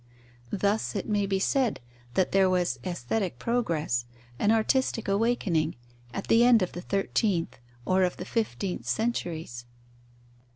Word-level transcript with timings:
Thus 0.51 0.95
it 0.95 1.07
may 1.07 1.27
be 1.27 1.37
said 1.37 1.79
that 2.15 2.31
there 2.31 2.49
was 2.49 2.79
aesthetic 2.83 3.37
progress, 3.37 4.05
an 4.39 4.51
artistic 4.51 5.07
awakening, 5.07 5.75
at 6.11 6.25
the 6.25 6.43
end 6.43 6.63
of 6.63 6.71
the 6.71 6.81
thirteenth 6.81 7.59
or 7.85 8.01
of 8.01 8.17
the 8.17 8.25
fifteenth 8.25 8.87
centuries. 8.87 9.67